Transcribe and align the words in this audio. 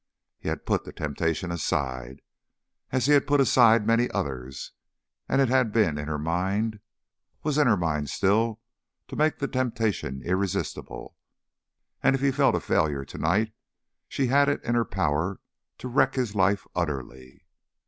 He 0.39 0.49
had 0.49 0.65
put 0.65 0.83
the 0.83 0.91
temptation 0.93 1.51
aside, 1.51 2.23
as 2.91 3.05
he 3.05 3.13
had 3.13 3.27
put 3.27 3.39
aside 3.39 3.85
many 3.85 4.09
others; 4.09 4.71
and 5.29 5.39
it 5.39 5.47
had 5.49 5.71
been 5.71 5.99
in 5.99 6.07
her 6.07 6.17
mind, 6.17 6.79
was 7.43 7.59
in 7.59 7.67
her 7.67 7.77
mind 7.77 8.09
still, 8.09 8.59
to 9.09 9.15
make 9.15 9.37
the 9.37 9.47
temptation 9.47 10.23
irresistible. 10.25 11.17
And 12.01 12.15
if 12.15 12.21
he 12.23 12.31
felt 12.31 12.55
a 12.55 12.59
failure 12.59 13.05
to 13.05 13.17
night, 13.19 13.53
she 14.07 14.25
had 14.25 14.49
it 14.49 14.63
in 14.63 14.73
her 14.73 14.85
power 14.85 15.39
to 15.77 15.87
wreck 15.87 16.15
his 16.15 16.33
life 16.33 16.65
utterly. 16.73 17.45